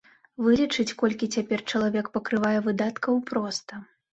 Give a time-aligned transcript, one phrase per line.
[0.45, 3.73] Вылічыць, колькі цяпер чалавек пакрывае выдаткаў проста.